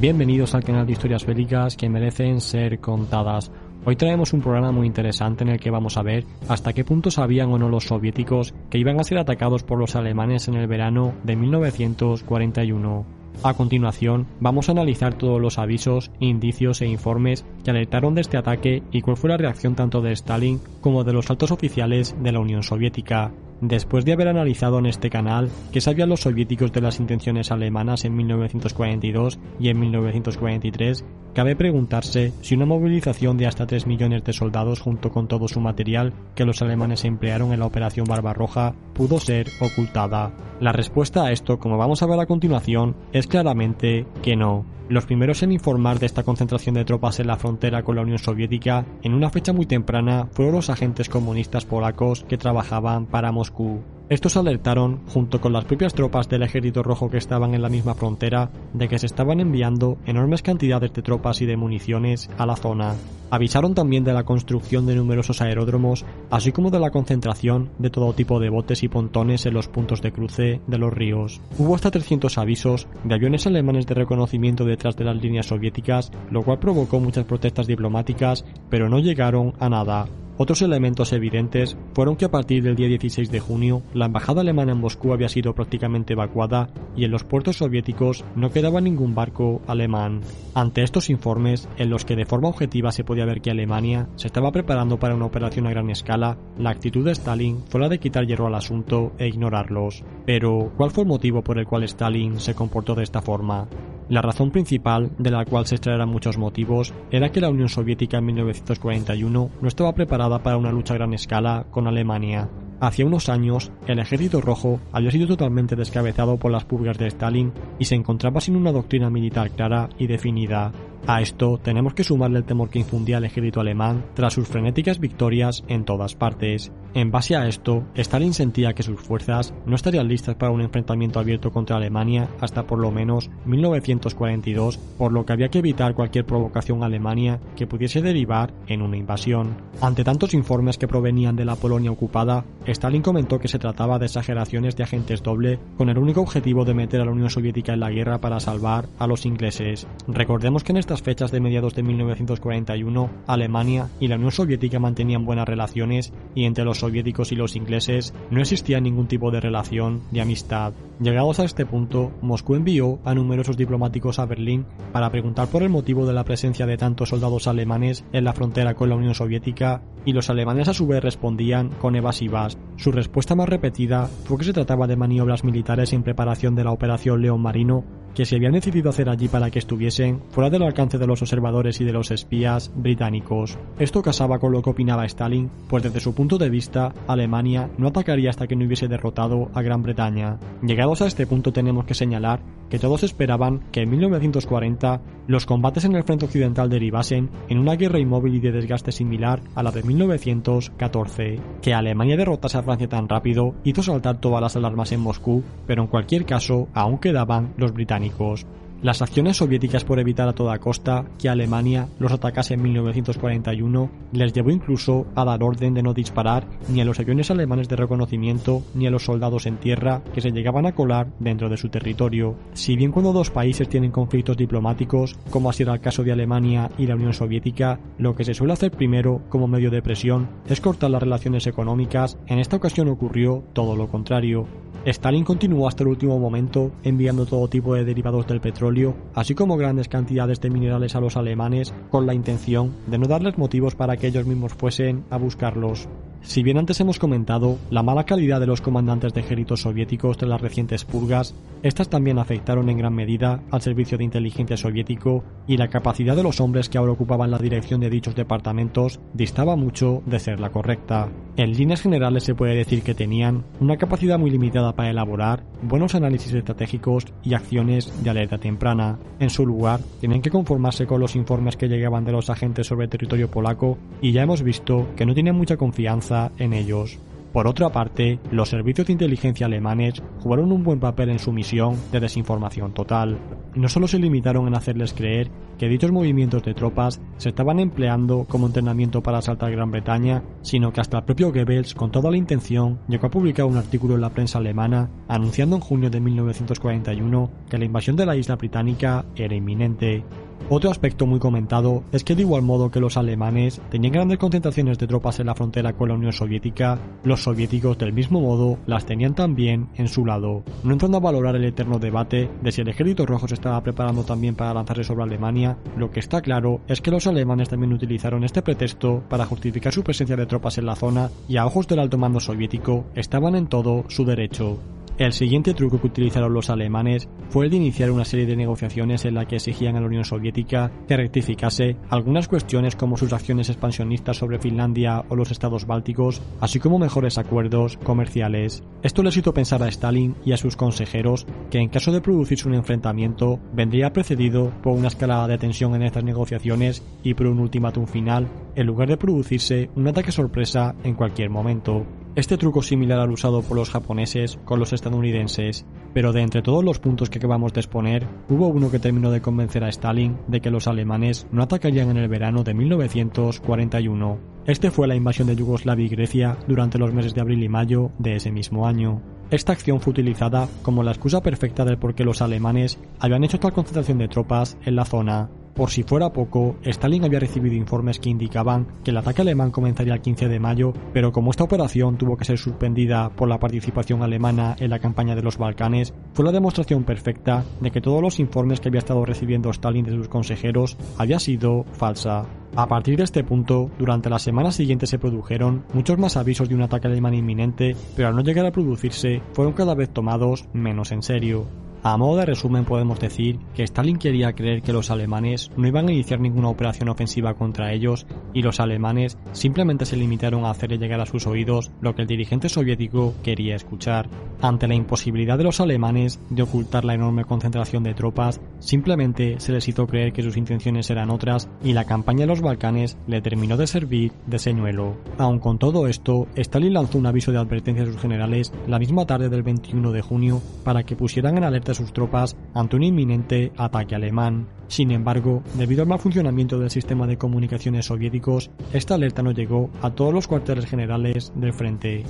Bienvenidos 0.00 0.54
al 0.54 0.64
canal 0.64 0.86
de 0.86 0.92
historias 0.92 1.26
bélicas 1.26 1.76
que 1.76 1.90
merecen 1.90 2.40
ser 2.40 2.80
contadas. 2.80 3.52
Hoy 3.84 3.96
traemos 3.96 4.32
un 4.32 4.40
programa 4.40 4.72
muy 4.72 4.86
interesante 4.86 5.44
en 5.44 5.50
el 5.50 5.60
que 5.60 5.70
vamos 5.70 5.98
a 5.98 6.02
ver 6.02 6.24
hasta 6.48 6.72
qué 6.72 6.86
punto 6.86 7.10
sabían 7.10 7.52
o 7.52 7.58
no 7.58 7.68
los 7.68 7.84
soviéticos 7.84 8.54
que 8.70 8.78
iban 8.78 8.98
a 8.98 9.04
ser 9.04 9.18
atacados 9.18 9.62
por 9.62 9.78
los 9.78 9.96
alemanes 9.96 10.48
en 10.48 10.54
el 10.54 10.66
verano 10.68 11.12
de 11.22 11.36
1941. 11.36 13.04
A 13.42 13.52
continuación, 13.52 14.26
vamos 14.40 14.70
a 14.70 14.72
analizar 14.72 15.18
todos 15.18 15.38
los 15.38 15.58
avisos, 15.58 16.10
indicios 16.18 16.80
e 16.80 16.86
informes 16.86 17.44
que 17.62 17.70
alertaron 17.70 18.14
de 18.14 18.22
este 18.22 18.38
ataque 18.38 18.82
y 18.90 19.02
cuál 19.02 19.18
fue 19.18 19.28
la 19.28 19.36
reacción 19.36 19.74
tanto 19.74 20.00
de 20.00 20.12
Stalin 20.12 20.62
como 20.80 21.04
de 21.04 21.12
los 21.12 21.28
altos 21.28 21.50
oficiales 21.50 22.16
de 22.22 22.32
la 22.32 22.40
Unión 22.40 22.62
Soviética. 22.62 23.32
Después 23.60 24.06
de 24.06 24.14
haber 24.14 24.28
analizado 24.28 24.78
en 24.78 24.86
este 24.86 25.10
canal 25.10 25.50
qué 25.70 25.82
sabían 25.82 26.08
los 26.08 26.20
soviéticos 26.20 26.72
de 26.72 26.80
las 26.80 26.98
intenciones 26.98 27.50
alemanas 27.50 28.06
en 28.06 28.16
1942 28.16 29.38
y 29.58 29.68
en 29.68 29.80
1943, 29.80 31.04
cabe 31.34 31.56
preguntarse 31.56 32.32
si 32.40 32.54
una 32.54 32.64
movilización 32.64 33.36
de 33.36 33.46
hasta 33.46 33.66
3 33.66 33.86
millones 33.86 34.24
de 34.24 34.32
soldados 34.32 34.80
junto 34.80 35.10
con 35.10 35.28
todo 35.28 35.46
su 35.46 35.60
material 35.60 36.14
que 36.34 36.46
los 36.46 36.62
alemanes 36.62 37.04
emplearon 37.04 37.52
en 37.52 37.60
la 37.60 37.66
Operación 37.66 38.06
Barbarroja 38.06 38.74
pudo 38.94 39.20
ser 39.20 39.48
ocultada. 39.60 40.32
La 40.58 40.72
respuesta 40.72 41.24
a 41.24 41.32
esto, 41.32 41.58
como 41.58 41.76
vamos 41.76 42.02
a 42.02 42.06
ver 42.06 42.18
a 42.18 42.26
continuación, 42.26 42.96
es 43.12 43.26
claramente 43.26 44.06
que 44.22 44.36
no. 44.36 44.64
Los 44.90 45.06
primeros 45.06 45.44
en 45.44 45.52
informar 45.52 46.00
de 46.00 46.06
esta 46.06 46.24
concentración 46.24 46.74
de 46.74 46.84
tropas 46.84 47.20
en 47.20 47.28
la 47.28 47.36
frontera 47.36 47.84
con 47.84 47.94
la 47.94 48.02
Unión 48.02 48.18
Soviética 48.18 48.84
en 49.04 49.14
una 49.14 49.30
fecha 49.30 49.52
muy 49.52 49.64
temprana 49.64 50.26
fueron 50.32 50.56
los 50.56 50.68
agentes 50.68 51.08
comunistas 51.08 51.64
polacos 51.64 52.24
que 52.28 52.36
trabajaban 52.36 53.06
para 53.06 53.30
Moscú. 53.30 53.84
Estos 54.10 54.36
alertaron, 54.36 55.06
junto 55.06 55.40
con 55.40 55.52
las 55.52 55.66
propias 55.66 55.94
tropas 55.94 56.28
del 56.28 56.42
Ejército 56.42 56.82
Rojo 56.82 57.08
que 57.08 57.18
estaban 57.18 57.54
en 57.54 57.62
la 57.62 57.68
misma 57.68 57.94
frontera, 57.94 58.50
de 58.74 58.88
que 58.88 58.98
se 58.98 59.06
estaban 59.06 59.38
enviando 59.38 59.98
enormes 60.04 60.42
cantidades 60.42 60.92
de 60.92 61.02
tropas 61.02 61.40
y 61.42 61.46
de 61.46 61.56
municiones 61.56 62.28
a 62.36 62.44
la 62.44 62.56
zona. 62.56 62.96
Avisaron 63.30 63.72
también 63.72 64.02
de 64.02 64.12
la 64.12 64.24
construcción 64.24 64.84
de 64.86 64.96
numerosos 64.96 65.40
aeródromos, 65.40 66.04
así 66.28 66.50
como 66.50 66.72
de 66.72 66.80
la 66.80 66.90
concentración 66.90 67.70
de 67.78 67.90
todo 67.90 68.12
tipo 68.12 68.40
de 68.40 68.50
botes 68.50 68.82
y 68.82 68.88
pontones 68.88 69.46
en 69.46 69.54
los 69.54 69.68
puntos 69.68 70.02
de 70.02 70.10
cruce 70.10 70.60
de 70.66 70.78
los 70.78 70.92
ríos. 70.92 71.40
Hubo 71.56 71.76
hasta 71.76 71.92
300 71.92 72.36
avisos 72.36 72.88
de 73.04 73.14
aviones 73.14 73.46
alemanes 73.46 73.86
de 73.86 73.94
reconocimiento 73.94 74.64
detrás 74.64 74.96
de 74.96 75.04
las 75.04 75.22
líneas 75.22 75.46
soviéticas, 75.46 76.10
lo 76.32 76.42
cual 76.42 76.58
provocó 76.58 76.98
muchas 76.98 77.26
protestas 77.26 77.68
diplomáticas, 77.68 78.44
pero 78.70 78.88
no 78.88 78.98
llegaron 78.98 79.54
a 79.60 79.68
nada. 79.68 80.08
Otros 80.42 80.62
elementos 80.62 81.12
evidentes 81.12 81.76
fueron 81.92 82.16
que 82.16 82.24
a 82.24 82.30
partir 82.30 82.62
del 82.62 82.74
día 82.74 82.88
16 82.88 83.30
de 83.30 83.40
junio 83.40 83.82
la 83.92 84.06
embajada 84.06 84.40
alemana 84.40 84.72
en 84.72 84.80
Moscú 84.80 85.12
había 85.12 85.28
sido 85.28 85.54
prácticamente 85.54 86.14
evacuada 86.14 86.70
y 86.96 87.04
en 87.04 87.10
los 87.10 87.24
puertos 87.24 87.58
soviéticos 87.58 88.24
no 88.36 88.50
quedaba 88.50 88.80
ningún 88.80 89.14
barco 89.14 89.60
alemán. 89.66 90.22
Ante 90.54 90.82
estos 90.82 91.10
informes, 91.10 91.68
en 91.76 91.90
los 91.90 92.06
que 92.06 92.16
de 92.16 92.24
forma 92.24 92.48
objetiva 92.48 92.90
se 92.90 93.04
podía 93.04 93.26
ver 93.26 93.42
que 93.42 93.50
Alemania 93.50 94.08
se 94.16 94.28
estaba 94.28 94.50
preparando 94.50 94.98
para 94.98 95.14
una 95.14 95.26
operación 95.26 95.66
a 95.66 95.70
gran 95.72 95.90
escala, 95.90 96.38
la 96.56 96.70
actitud 96.70 97.04
de 97.04 97.12
Stalin 97.12 97.62
fue 97.68 97.82
la 97.82 97.90
de 97.90 97.98
quitar 97.98 98.24
hierro 98.24 98.46
al 98.46 98.54
asunto 98.54 99.12
e 99.18 99.28
ignorarlos. 99.28 100.04
Pero, 100.24 100.72
¿cuál 100.74 100.90
fue 100.90 101.02
el 101.02 101.10
motivo 101.10 101.42
por 101.42 101.58
el 101.58 101.66
cual 101.66 101.84
Stalin 101.84 102.40
se 102.40 102.54
comportó 102.54 102.94
de 102.94 103.02
esta 103.02 103.20
forma? 103.20 103.68
La 104.10 104.22
razón 104.22 104.50
principal, 104.50 105.12
de 105.18 105.30
la 105.30 105.44
cual 105.44 105.66
se 105.66 105.76
extraerán 105.76 106.08
muchos 106.08 106.36
motivos, 106.36 106.92
era 107.12 107.30
que 107.30 107.40
la 107.40 107.48
Unión 107.48 107.68
Soviética 107.68 108.18
en 108.18 108.24
1941 108.26 109.50
no 109.60 109.68
estaba 109.68 109.94
preparada 109.94 110.42
para 110.42 110.56
una 110.56 110.72
lucha 110.72 110.94
a 110.94 110.96
gran 110.96 111.14
escala 111.14 111.66
con 111.70 111.86
Alemania. 111.86 112.48
Hacia 112.80 113.06
unos 113.06 113.28
años, 113.28 113.70
el 113.86 114.00
Ejército 114.00 114.40
Rojo 114.40 114.80
había 114.90 115.12
sido 115.12 115.28
totalmente 115.28 115.76
descabezado 115.76 116.38
por 116.38 116.50
las 116.50 116.64
purgas 116.64 116.98
de 116.98 117.06
Stalin 117.06 117.52
y 117.78 117.84
se 117.84 117.94
encontraba 117.94 118.40
sin 118.40 118.56
una 118.56 118.72
doctrina 118.72 119.10
militar 119.10 119.52
clara 119.52 119.88
y 119.96 120.08
definida. 120.08 120.72
A 121.06 121.20
esto 121.20 121.58
tenemos 121.62 121.94
que 121.94 122.04
sumarle 122.04 122.38
el 122.38 122.44
temor 122.44 122.70
que 122.70 122.78
infundía 122.78 123.18
el 123.18 123.24
ejército 123.24 123.60
alemán 123.60 124.04
tras 124.14 124.34
sus 124.34 124.46
frenéticas 124.46 125.00
victorias 125.00 125.64
en 125.68 125.84
todas 125.84 126.14
partes. 126.14 126.70
En 126.92 127.10
base 127.10 127.36
a 127.36 127.46
esto, 127.46 127.84
Stalin 127.94 128.34
sentía 128.34 128.74
que 128.74 128.82
sus 128.82 129.00
fuerzas 129.00 129.54
no 129.64 129.76
estarían 129.76 130.08
listas 130.08 130.34
para 130.34 130.50
un 130.50 130.60
enfrentamiento 130.60 131.20
abierto 131.20 131.52
contra 131.52 131.76
Alemania 131.76 132.28
hasta 132.40 132.66
por 132.66 132.80
lo 132.80 132.90
menos 132.90 133.30
1942, 133.44 134.78
por 134.98 135.12
lo 135.12 135.24
que 135.24 135.32
había 135.32 135.48
que 135.48 135.60
evitar 135.60 135.94
cualquier 135.94 136.26
provocación 136.26 136.82
a 136.82 136.86
Alemania 136.86 137.40
que 137.56 137.66
pudiese 137.66 138.02
derivar 138.02 138.52
en 138.66 138.82
una 138.82 138.96
invasión. 138.96 139.56
Ante 139.80 140.04
tantos 140.04 140.34
informes 140.34 140.78
que 140.78 140.88
provenían 140.88 141.36
de 141.36 141.44
la 141.44 141.56
Polonia 141.56 141.92
ocupada, 141.92 142.44
Stalin 142.66 143.02
comentó 143.02 143.38
que 143.38 143.48
se 143.48 143.58
trataba 143.58 143.98
de 143.98 144.06
exageraciones 144.06 144.76
de 144.76 144.82
agentes 144.82 145.22
doble 145.22 145.58
con 145.76 145.88
el 145.88 145.98
único 145.98 146.20
objetivo 146.20 146.64
de 146.64 146.74
meter 146.74 147.00
a 147.00 147.04
la 147.04 147.12
Unión 147.12 147.30
Soviética 147.30 147.72
en 147.72 147.80
la 147.80 147.90
guerra 147.90 148.20
para 148.20 148.40
salvar 148.40 148.86
a 148.98 149.06
los 149.06 149.26
ingleses. 149.26 149.86
Recordemos 150.08 150.64
que 150.64 150.72
en 150.72 150.78
estas 150.90 151.04
fechas 151.04 151.30
de 151.30 151.38
mediados 151.38 151.76
de 151.76 151.84
1941, 151.84 153.10
Alemania 153.28 153.88
y 154.00 154.08
la 154.08 154.16
Unión 154.16 154.32
Soviética 154.32 154.80
mantenían 154.80 155.24
buenas 155.24 155.46
relaciones 155.46 156.12
y 156.34 156.46
entre 156.46 156.64
los 156.64 156.78
soviéticos 156.78 157.30
y 157.30 157.36
los 157.36 157.54
ingleses 157.54 158.12
no 158.32 158.40
existía 158.40 158.80
ningún 158.80 159.06
tipo 159.06 159.30
de 159.30 159.38
relación 159.38 160.00
de 160.10 160.20
amistad. 160.20 160.72
Llegados 161.00 161.38
a 161.38 161.44
este 161.44 161.64
punto, 161.64 162.10
Moscú 162.22 162.56
envió 162.56 162.98
a 163.04 163.14
numerosos 163.14 163.56
diplomáticos 163.56 164.18
a 164.18 164.26
Berlín 164.26 164.66
para 164.92 165.10
preguntar 165.10 165.46
por 165.46 165.62
el 165.62 165.68
motivo 165.68 166.06
de 166.06 166.12
la 166.12 166.24
presencia 166.24 166.66
de 166.66 166.76
tantos 166.76 167.10
soldados 167.10 167.46
alemanes 167.46 168.04
en 168.12 168.24
la 168.24 168.32
frontera 168.32 168.74
con 168.74 168.88
la 168.88 168.96
Unión 168.96 169.14
Soviética 169.14 169.82
y 170.04 170.12
los 170.12 170.28
alemanes 170.28 170.66
a 170.66 170.74
su 170.74 170.88
vez 170.88 171.04
respondían 171.04 171.68
con 171.68 171.94
evasivas. 171.94 172.58
Su 172.76 172.90
respuesta 172.90 173.36
más 173.36 173.48
repetida 173.48 174.10
fue 174.24 174.38
que 174.38 174.44
se 174.44 174.52
trataba 174.52 174.88
de 174.88 174.96
maniobras 174.96 175.44
militares 175.44 175.92
en 175.92 176.02
preparación 176.02 176.56
de 176.56 176.64
la 176.64 176.72
Operación 176.72 177.22
León 177.22 177.40
Marino 177.40 177.84
que 178.14 178.24
se 178.24 178.36
habían 178.36 178.52
decidido 178.52 178.90
hacer 178.90 179.08
allí 179.08 179.28
para 179.28 179.50
que 179.50 179.58
estuviesen 179.58 180.20
fuera 180.30 180.50
del 180.50 180.62
alcance 180.62 180.79
de 180.88 181.06
los 181.06 181.20
observadores 181.20 181.80
y 181.80 181.84
de 181.84 181.92
los 181.92 182.10
espías 182.10 182.72
británicos. 182.74 183.58
Esto 183.78 184.00
casaba 184.00 184.38
con 184.38 184.52
lo 184.52 184.62
que 184.62 184.70
opinaba 184.70 185.04
Stalin, 185.04 185.50
pues 185.68 185.82
desde 185.82 186.00
su 186.00 186.14
punto 186.14 186.38
de 186.38 186.48
vista, 186.48 186.94
Alemania 187.06 187.68
no 187.76 187.88
atacaría 187.88 188.30
hasta 188.30 188.46
que 188.46 188.56
no 188.56 188.64
hubiese 188.64 188.88
derrotado 188.88 189.50
a 189.52 189.60
Gran 189.60 189.82
Bretaña. 189.82 190.38
Llegados 190.62 191.02
a 191.02 191.06
este 191.06 191.26
punto 191.26 191.52
tenemos 191.52 191.84
que 191.84 191.94
señalar 191.94 192.40
que 192.70 192.78
todos 192.78 193.02
esperaban 193.02 193.60
que 193.72 193.82
en 193.82 193.90
1940 193.90 195.02
los 195.26 195.44
combates 195.44 195.84
en 195.84 195.96
el 195.96 196.04
frente 196.04 196.24
occidental 196.24 196.70
derivasen 196.70 197.28
en 197.48 197.58
una 197.58 197.74
guerra 197.74 197.98
inmóvil 197.98 198.36
y 198.36 198.40
de 198.40 198.52
desgaste 198.52 198.92
similar 198.92 199.42
a 199.54 199.62
la 199.62 199.72
de 199.72 199.82
1914. 199.82 201.40
Que 201.60 201.74
Alemania 201.74 202.16
derrotase 202.16 202.56
a 202.56 202.62
Francia 202.62 202.88
tan 202.88 203.08
rápido 203.08 203.54
hizo 203.64 203.82
saltar 203.82 204.18
todas 204.18 204.40
las 204.40 204.56
alarmas 204.56 204.92
en 204.92 205.00
Moscú, 205.00 205.42
pero 205.66 205.82
en 205.82 205.88
cualquier 205.88 206.24
caso 206.24 206.68
aún 206.72 206.98
quedaban 206.98 207.52
los 207.58 207.72
británicos. 207.72 208.46
Las 208.82 209.02
acciones 209.02 209.36
soviéticas 209.36 209.84
por 209.84 209.98
evitar 209.98 210.26
a 210.26 210.32
toda 210.32 210.58
costa 210.58 211.04
que 211.18 211.28
Alemania 211.28 211.88
los 211.98 212.12
atacase 212.12 212.54
en 212.54 212.62
1941 212.62 213.90
les 214.12 214.32
llevó 214.32 214.50
incluso 214.50 215.06
a 215.14 215.26
dar 215.26 215.42
orden 215.42 215.74
de 215.74 215.82
no 215.82 215.92
disparar 215.92 216.46
ni 216.66 216.80
a 216.80 216.86
los 216.86 216.98
aviones 216.98 217.30
alemanes 217.30 217.68
de 217.68 217.76
reconocimiento 217.76 218.62
ni 218.74 218.86
a 218.86 218.90
los 218.90 219.04
soldados 219.04 219.44
en 219.44 219.58
tierra 219.58 220.00
que 220.14 220.22
se 220.22 220.30
llegaban 220.30 220.64
a 220.64 220.72
colar 220.72 221.08
dentro 221.18 221.50
de 221.50 221.58
su 221.58 221.68
territorio. 221.68 222.36
Si 222.54 222.74
bien 222.74 222.90
cuando 222.90 223.12
dos 223.12 223.30
países 223.30 223.68
tienen 223.68 223.90
conflictos 223.90 224.38
diplomáticos, 224.38 225.14
como 225.28 225.50
ha 225.50 225.52
sido 225.52 225.74
el 225.74 225.80
caso 225.80 226.02
de 226.02 226.12
Alemania 226.12 226.70
y 226.78 226.86
la 226.86 226.94
Unión 226.94 227.12
Soviética, 227.12 227.78
lo 227.98 228.16
que 228.16 228.24
se 228.24 228.32
suele 228.32 228.54
hacer 228.54 228.70
primero 228.70 229.20
como 229.28 229.46
medio 229.46 229.70
de 229.70 229.82
presión 229.82 230.26
es 230.48 230.62
cortar 230.62 230.90
las 230.90 231.02
relaciones 231.02 231.46
económicas, 231.46 232.16
en 232.28 232.38
esta 232.38 232.56
ocasión 232.56 232.88
ocurrió 232.88 233.44
todo 233.52 233.76
lo 233.76 233.88
contrario. 233.88 234.46
Stalin 234.86 235.24
continuó 235.24 235.68
hasta 235.68 235.82
el 235.82 235.90
último 235.90 236.18
momento 236.18 236.72
enviando 236.82 237.26
todo 237.26 237.48
tipo 237.48 237.74
de 237.74 237.84
derivados 237.84 238.26
del 238.26 238.40
petróleo, 238.40 238.69
así 239.14 239.34
como 239.34 239.56
grandes 239.56 239.88
cantidades 239.88 240.40
de 240.40 240.50
minerales 240.50 240.94
a 240.94 241.00
los 241.00 241.16
alemanes, 241.16 241.74
con 241.90 242.06
la 242.06 242.14
intención 242.14 242.74
de 242.86 242.98
no 242.98 243.06
darles 243.06 243.38
motivos 243.38 243.74
para 243.74 243.96
que 243.96 244.08
ellos 244.08 244.26
mismos 244.26 244.52
fuesen 244.52 245.04
a 245.10 245.16
buscarlos. 245.16 245.88
Si 246.22 246.42
bien 246.42 246.58
antes 246.58 246.78
hemos 246.80 246.98
comentado 246.98 247.58
la 247.70 247.82
mala 247.82 248.04
calidad 248.04 248.40
de 248.40 248.46
los 248.46 248.60
comandantes 248.60 249.14
de 249.14 249.20
ejércitos 249.20 249.62
soviéticos 249.62 250.18
de 250.18 250.26
las 250.26 250.40
recientes 250.40 250.84
purgas, 250.84 251.34
estas 251.62 251.88
también 251.88 252.18
afectaron 252.18 252.68
en 252.68 252.78
gran 252.78 252.94
medida 252.94 253.42
al 253.50 253.62
servicio 253.62 253.98
de 253.98 254.04
inteligencia 254.04 254.56
soviético 254.56 255.24
y 255.46 255.56
la 255.56 255.68
capacidad 255.68 256.14
de 256.14 256.22
los 256.22 256.40
hombres 256.40 256.68
que 256.68 256.78
ahora 256.78 256.92
ocupaban 256.92 257.30
la 257.30 257.38
dirección 257.38 257.80
de 257.80 257.90
dichos 257.90 258.14
departamentos 258.14 259.00
distaba 259.14 259.56
mucho 259.56 260.02
de 260.06 260.18
ser 260.18 260.40
la 260.40 260.50
correcta. 260.50 261.08
En 261.36 261.52
líneas 261.52 261.80
generales 261.80 262.24
se 262.24 262.34
puede 262.34 262.54
decir 262.54 262.82
que 262.82 262.94
tenían 262.94 263.44
una 263.58 263.78
capacidad 263.78 264.18
muy 264.18 264.30
limitada 264.30 264.74
para 264.76 264.90
elaborar 264.90 265.44
buenos 265.62 265.94
análisis 265.94 266.32
estratégicos 266.34 267.06
y 267.22 267.34
acciones 267.34 267.92
de 268.02 268.10
alerta 268.10 268.38
temprana. 268.38 268.98
En 269.18 269.30
su 269.30 269.46
lugar, 269.46 269.80
tienen 270.00 270.22
que 270.22 270.30
conformarse 270.30 270.86
con 270.86 271.00
los 271.00 271.16
informes 271.16 271.56
que 271.56 271.68
llegaban 271.68 272.04
de 272.04 272.12
los 272.12 272.30
agentes 272.30 272.66
sobre 272.66 272.84
el 272.84 272.90
territorio 272.90 273.30
polaco 273.30 273.78
y 274.00 274.12
ya 274.12 274.22
hemos 274.22 274.42
visto 274.42 274.88
que 274.96 275.06
no 275.06 275.14
tienen 275.14 275.34
mucha 275.34 275.56
confianza 275.56 276.09
en 276.38 276.52
ellos. 276.52 276.98
Por 277.32 277.46
otra 277.46 277.70
parte, 277.70 278.18
los 278.32 278.48
servicios 278.48 278.88
de 278.88 278.94
inteligencia 278.94 279.46
alemanes 279.46 280.02
jugaron 280.20 280.50
un 280.50 280.64
buen 280.64 280.80
papel 280.80 281.10
en 281.10 281.20
su 281.20 281.30
misión 281.30 281.76
de 281.92 282.00
desinformación 282.00 282.74
total. 282.74 283.18
No 283.54 283.68
solo 283.68 283.86
se 283.86 284.00
limitaron 284.00 284.48
en 284.48 284.56
hacerles 284.56 284.92
creer 284.92 285.30
que 285.56 285.68
dichos 285.68 285.92
movimientos 285.92 286.42
de 286.42 286.54
tropas 286.54 287.00
se 287.18 287.28
estaban 287.28 287.60
empleando 287.60 288.26
como 288.28 288.46
entrenamiento 288.46 289.00
para 289.00 289.18
asaltar 289.18 289.52
Gran 289.52 289.70
Bretaña, 289.70 290.24
sino 290.42 290.72
que 290.72 290.80
hasta 290.80 290.98
el 290.98 291.04
propio 291.04 291.32
Goebbels, 291.32 291.74
con 291.74 291.92
toda 291.92 292.10
la 292.10 292.16
intención, 292.16 292.80
llegó 292.88 293.06
a 293.06 293.10
publicar 293.10 293.46
un 293.46 293.58
artículo 293.58 293.94
en 293.94 294.00
la 294.00 294.10
prensa 294.10 294.38
alemana 294.38 294.90
anunciando 295.06 295.54
en 295.54 295.62
junio 295.62 295.88
de 295.88 296.00
1941 296.00 297.30
que 297.48 297.58
la 297.58 297.64
invasión 297.64 297.94
de 297.94 298.06
la 298.06 298.16
isla 298.16 298.36
británica 298.36 299.04
era 299.14 299.36
inminente. 299.36 300.02
Otro 300.52 300.68
aspecto 300.68 301.06
muy 301.06 301.20
comentado 301.20 301.84
es 301.92 302.02
que 302.02 302.16
de 302.16 302.22
igual 302.22 302.42
modo 302.42 302.72
que 302.72 302.80
los 302.80 302.96
alemanes 302.96 303.60
tenían 303.70 303.92
grandes 303.92 304.18
concentraciones 304.18 304.78
de 304.78 304.88
tropas 304.88 305.20
en 305.20 305.26
la 305.26 305.36
frontera 305.36 305.74
con 305.74 305.88
la 305.88 305.94
Unión 305.94 306.12
Soviética, 306.12 306.76
los 307.04 307.22
soviéticos 307.22 307.78
del 307.78 307.92
mismo 307.92 308.20
modo 308.20 308.58
las 308.66 308.84
tenían 308.84 309.14
también 309.14 309.68
en 309.76 309.86
su 309.86 310.04
lado. 310.04 310.42
No 310.64 310.72
entrando 310.72 310.96
a 310.96 311.02
valorar 311.02 311.36
el 311.36 311.44
eterno 311.44 311.78
debate 311.78 312.28
de 312.42 312.50
si 312.50 312.62
el 312.62 312.68
ejército 312.68 313.06
rojo 313.06 313.28
se 313.28 313.34
estaba 313.34 313.62
preparando 313.62 314.02
también 314.02 314.34
para 314.34 314.52
lanzarse 314.52 314.82
sobre 314.82 315.04
Alemania, 315.04 315.56
lo 315.76 315.92
que 315.92 316.00
está 316.00 316.20
claro 316.20 316.62
es 316.66 316.80
que 316.80 316.90
los 316.90 317.06
alemanes 317.06 317.48
también 317.48 317.72
utilizaron 317.72 318.24
este 318.24 318.42
pretexto 318.42 319.04
para 319.08 319.26
justificar 319.26 319.72
su 319.72 319.84
presencia 319.84 320.16
de 320.16 320.26
tropas 320.26 320.58
en 320.58 320.66
la 320.66 320.74
zona 320.74 321.10
y 321.28 321.36
a 321.36 321.46
ojos 321.46 321.68
del 321.68 321.78
alto 321.78 321.96
mando 321.96 322.18
soviético 322.18 322.86
estaban 322.96 323.36
en 323.36 323.46
todo 323.46 323.84
su 323.86 324.04
derecho. 324.04 324.58
El 325.00 325.14
siguiente 325.14 325.54
truco 325.54 325.80
que 325.80 325.86
utilizaron 325.86 326.34
los 326.34 326.50
alemanes 326.50 327.08
fue 327.30 327.46
el 327.46 327.50
de 327.50 327.56
iniciar 327.56 327.90
una 327.90 328.04
serie 328.04 328.26
de 328.26 328.36
negociaciones 328.36 329.06
en 329.06 329.14
la 329.14 329.24
que 329.24 329.36
exigían 329.36 329.74
a 329.76 329.80
la 329.80 329.86
Unión 329.86 330.04
Soviética 330.04 330.70
que 330.86 330.94
rectificase 330.94 331.76
algunas 331.88 332.28
cuestiones 332.28 332.76
como 332.76 332.98
sus 332.98 333.14
acciones 333.14 333.48
expansionistas 333.48 334.18
sobre 334.18 334.38
Finlandia 334.38 335.02
o 335.08 335.16
los 335.16 335.30
estados 335.30 335.66
bálticos, 335.66 336.20
así 336.38 336.60
como 336.60 336.78
mejores 336.78 337.16
acuerdos 337.16 337.78
comerciales. 337.78 338.62
Esto 338.82 339.02
les 339.02 339.16
hizo 339.16 339.32
pensar 339.32 339.62
a 339.62 339.68
Stalin 339.68 340.16
y 340.22 340.32
a 340.32 340.36
sus 340.36 340.54
consejeros 340.54 341.26
que 341.50 341.60
en 341.60 341.70
caso 341.70 341.92
de 341.92 342.02
producirse 342.02 342.46
un 342.46 342.54
enfrentamiento 342.54 343.40
vendría 343.54 343.94
precedido 343.94 344.52
por 344.62 344.74
una 344.74 344.88
escalada 344.88 345.26
de 345.28 345.38
tensión 345.38 345.74
en 345.74 345.82
estas 345.82 346.04
negociaciones 346.04 346.84
y 347.02 347.14
por 347.14 347.26
un 347.26 347.40
ultimátum 347.40 347.86
final, 347.86 348.28
en 348.56 348.66
lugar 348.66 348.88
de 348.88 348.96
producirse 348.96 349.70
un 349.76 349.88
ataque 349.88 350.12
sorpresa 350.12 350.74
en 350.84 350.94
cualquier 350.94 351.30
momento. 351.30 351.86
Este 352.16 352.36
truco 352.36 352.60
similar 352.60 352.98
al 352.98 353.12
usado 353.12 353.40
por 353.42 353.56
los 353.56 353.70
japoneses 353.70 354.38
con 354.44 354.58
los 354.58 354.72
estadounidenses, 354.72 355.64
pero 355.94 356.12
de 356.12 356.22
entre 356.22 356.42
todos 356.42 356.64
los 356.64 356.80
puntos 356.80 357.08
que 357.08 357.18
acabamos 357.18 357.52
de 357.52 357.60
exponer, 357.60 358.06
hubo 358.28 358.48
uno 358.48 358.70
que 358.70 358.80
terminó 358.80 359.12
de 359.12 359.22
convencer 359.22 359.62
a 359.62 359.68
Stalin 359.68 360.16
de 360.26 360.40
que 360.40 360.50
los 360.50 360.66
alemanes 360.66 361.28
no 361.30 361.42
atacarían 361.42 361.90
en 361.90 361.98
el 361.98 362.08
verano 362.08 362.42
de 362.42 362.54
1941. 362.54 364.18
Este 364.46 364.72
fue 364.72 364.88
la 364.88 364.96
invasión 364.96 365.28
de 365.28 365.36
Yugoslavia 365.36 365.86
y 365.86 365.88
Grecia 365.88 366.36
durante 366.48 366.78
los 366.78 366.92
meses 366.92 367.14
de 367.14 367.20
abril 367.20 367.44
y 367.44 367.48
mayo 367.48 367.92
de 367.98 368.16
ese 368.16 368.32
mismo 368.32 368.66
año. 368.66 369.00
Esta 369.30 369.52
acción 369.52 369.80
fue 369.80 369.92
utilizada 369.92 370.48
como 370.62 370.82
la 370.82 370.90
excusa 370.90 371.22
perfecta 371.22 371.64
del 371.64 371.78
por 371.78 371.94
qué 371.94 372.02
los 372.02 372.20
alemanes 372.20 372.80
habían 372.98 373.22
hecho 373.22 373.38
tal 373.38 373.52
concentración 373.52 373.98
de 373.98 374.08
tropas 374.08 374.58
en 374.64 374.74
la 374.74 374.84
zona, 374.84 375.30
por 375.60 375.68
si 375.68 375.82
fuera 375.82 376.10
poco, 376.10 376.56
Stalin 376.64 377.04
había 377.04 377.20
recibido 377.20 377.54
informes 377.54 377.98
que 377.98 378.08
indicaban 378.08 378.66
que 378.82 378.92
el 378.92 378.96
ataque 378.96 379.20
alemán 379.20 379.50
comenzaría 379.50 379.92
el 379.92 380.00
15 380.00 380.26
de 380.26 380.40
mayo, 380.40 380.72
pero 380.94 381.12
como 381.12 381.32
esta 381.32 381.44
operación 381.44 381.98
tuvo 381.98 382.16
que 382.16 382.24
ser 382.24 382.38
suspendida 382.38 383.10
por 383.10 383.28
la 383.28 383.38
participación 383.38 384.02
alemana 384.02 384.56
en 384.58 384.70
la 384.70 384.78
campaña 384.78 385.14
de 385.14 385.20
los 385.20 385.36
Balcanes, 385.36 385.92
fue 386.14 386.24
la 386.24 386.32
demostración 386.32 386.84
perfecta 386.84 387.44
de 387.60 387.70
que 387.70 387.82
todos 387.82 388.00
los 388.00 388.20
informes 388.20 388.58
que 388.58 388.68
había 388.68 388.78
estado 388.78 389.04
recibiendo 389.04 389.50
Stalin 389.50 389.84
de 389.84 389.92
sus 389.92 390.08
consejeros 390.08 390.78
había 390.96 391.18
sido 391.18 391.64
falsa. 391.74 392.24
A 392.56 392.66
partir 392.66 392.96
de 392.96 393.04
este 393.04 393.22
punto, 393.22 393.70
durante 393.78 394.08
las 394.08 394.22
semanas 394.22 394.54
siguientes 394.54 394.88
se 394.88 394.98
produjeron 394.98 395.66
muchos 395.74 395.98
más 395.98 396.16
avisos 396.16 396.48
de 396.48 396.54
un 396.54 396.62
ataque 396.62 396.86
alemán 396.86 397.12
inminente, 397.12 397.76
pero 397.94 398.08
al 398.08 398.16
no 398.16 398.22
llegar 398.22 398.46
a 398.46 398.50
producirse, 398.50 399.20
fueron 399.34 399.52
cada 399.52 399.74
vez 399.74 399.90
tomados 399.90 400.46
menos 400.54 400.90
en 400.90 401.02
serio. 401.02 401.44
A 401.82 401.96
modo 401.96 402.18
de 402.18 402.26
resumen 402.26 402.66
podemos 402.66 403.00
decir 403.00 403.38
que 403.54 403.62
Stalin 403.62 403.96
quería 403.96 404.34
creer 404.34 404.60
que 404.60 404.74
los 404.74 404.90
alemanes 404.90 405.50
no 405.56 405.66
iban 405.66 405.88
a 405.88 405.92
iniciar 405.92 406.20
ninguna 406.20 406.50
operación 406.50 406.90
ofensiva 406.90 407.32
contra 407.32 407.72
ellos 407.72 408.06
y 408.34 408.42
los 408.42 408.60
alemanes 408.60 409.16
simplemente 409.32 409.86
se 409.86 409.96
limitaron 409.96 410.44
a 410.44 410.50
hacerle 410.50 410.76
llegar 410.76 411.00
a 411.00 411.06
sus 411.06 411.26
oídos 411.26 411.70
lo 411.80 411.94
que 411.94 412.02
el 412.02 412.08
dirigente 412.08 412.50
soviético 412.50 413.14
quería 413.22 413.56
escuchar. 413.56 414.10
Ante 414.42 414.68
la 414.68 414.74
imposibilidad 414.74 415.38
de 415.38 415.44
los 415.44 415.60
alemanes 415.60 416.20
de 416.28 416.42
ocultar 416.42 416.84
la 416.84 416.94
enorme 416.94 417.24
concentración 417.24 417.82
de 417.82 417.94
tropas, 417.94 418.42
simplemente 418.58 419.40
se 419.40 419.52
les 419.52 419.66
hizo 419.66 419.86
creer 419.86 420.12
que 420.12 420.22
sus 420.22 420.36
intenciones 420.36 420.90
eran 420.90 421.10
otras 421.10 421.48
y 421.64 421.72
la 421.72 421.84
campaña 421.84 422.20
de 422.20 422.26
los 422.26 422.42
Balcanes 422.42 422.98
le 423.06 423.22
terminó 423.22 423.56
de 423.56 423.66
servir 423.66 424.12
de 424.26 424.38
señuelo. 424.38 424.98
Aun 425.16 425.38
con 425.38 425.58
todo 425.58 425.86
esto, 425.86 426.26
Stalin 426.36 426.74
lanzó 426.74 426.98
un 426.98 427.06
aviso 427.06 427.32
de 427.32 427.38
advertencia 427.38 427.84
a 427.84 427.86
sus 427.86 428.00
generales 428.00 428.52
la 428.66 428.78
misma 428.78 429.06
tarde 429.06 429.30
del 429.30 429.42
21 429.42 429.92
de 429.92 430.02
junio 430.02 430.42
para 430.62 430.82
que 430.82 430.96
pusieran 430.96 431.38
en 431.38 431.44
alerta 431.44 431.69
sus 431.74 431.92
tropas 431.92 432.36
ante 432.54 432.76
un 432.76 432.82
inminente 432.82 433.52
ataque 433.56 433.94
alemán. 433.94 434.48
Sin 434.68 434.90
embargo, 434.90 435.42
debido 435.54 435.82
al 435.82 435.88
mal 435.88 435.98
funcionamiento 435.98 436.58
del 436.58 436.70
sistema 436.70 437.06
de 437.06 437.18
comunicaciones 437.18 437.86
soviéticos, 437.86 438.50
esta 438.72 438.94
alerta 438.94 439.22
no 439.22 439.32
llegó 439.32 439.70
a 439.82 439.90
todos 439.90 440.14
los 440.14 440.28
cuarteles 440.28 440.66
generales 440.66 441.32
del 441.34 441.52
frente. 441.52 442.04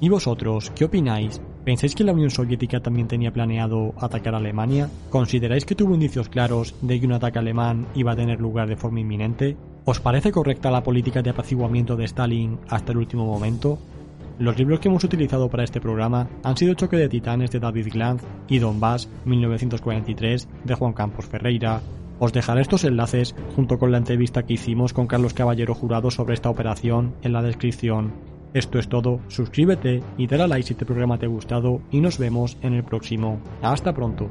¿Y 0.00 0.08
vosotros, 0.08 0.70
qué 0.74 0.84
opináis? 0.84 1.40
¿Pensáis 1.64 1.94
que 1.94 2.04
la 2.04 2.12
Unión 2.12 2.30
Soviética 2.30 2.80
también 2.80 3.08
tenía 3.08 3.32
planeado 3.32 3.94
atacar 3.98 4.34
a 4.34 4.38
Alemania? 4.38 4.90
¿Consideráis 5.08 5.64
que 5.64 5.74
tuvo 5.74 5.94
indicios 5.94 6.28
claros 6.28 6.74
de 6.82 7.00
que 7.00 7.06
un 7.06 7.12
ataque 7.12 7.38
alemán 7.38 7.86
iba 7.94 8.12
a 8.12 8.16
tener 8.16 8.40
lugar 8.40 8.68
de 8.68 8.76
forma 8.76 9.00
inminente? 9.00 9.56
¿Os 9.86 10.00
parece 10.00 10.30
correcta 10.30 10.70
la 10.70 10.82
política 10.82 11.22
de 11.22 11.30
apaciguamiento 11.30 11.96
de 11.96 12.04
Stalin 12.04 12.58
hasta 12.68 12.92
el 12.92 12.98
último 12.98 13.24
momento? 13.24 13.78
Los 14.38 14.58
libros 14.58 14.80
que 14.80 14.88
hemos 14.88 15.04
utilizado 15.04 15.48
para 15.48 15.62
este 15.62 15.80
programa 15.80 16.28
han 16.42 16.56
sido 16.56 16.74
Choque 16.74 16.96
de 16.96 17.08
Titanes 17.08 17.52
de 17.52 17.60
David 17.60 17.88
Glanz 17.92 18.22
y 18.48 18.58
Donbass 18.58 19.08
1943 19.24 20.48
de 20.64 20.74
Juan 20.74 20.92
Campos 20.92 21.26
Ferreira. 21.26 21.80
Os 22.18 22.32
dejaré 22.32 22.62
estos 22.62 22.82
enlaces 22.84 23.34
junto 23.54 23.78
con 23.78 23.92
la 23.92 23.98
entrevista 23.98 24.44
que 24.44 24.54
hicimos 24.54 24.92
con 24.92 25.06
Carlos 25.06 25.34
Caballero 25.34 25.74
Jurado 25.74 26.10
sobre 26.10 26.34
esta 26.34 26.50
operación 26.50 27.14
en 27.22 27.32
la 27.32 27.42
descripción. 27.42 28.12
Esto 28.54 28.80
es 28.80 28.88
todo, 28.88 29.20
suscríbete 29.28 30.02
y 30.16 30.26
dale 30.26 30.44
a 30.44 30.46
like 30.48 30.66
si 30.66 30.74
este 30.74 30.86
programa 30.86 31.18
te 31.18 31.26
ha 31.26 31.28
gustado 31.28 31.80
y 31.92 32.00
nos 32.00 32.18
vemos 32.18 32.56
en 32.62 32.74
el 32.74 32.82
próximo. 32.82 33.40
Hasta 33.62 33.92
pronto. 33.92 34.28